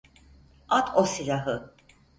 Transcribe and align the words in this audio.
At 0.69 0.95
o 0.97 1.05
silahı! 1.05 1.73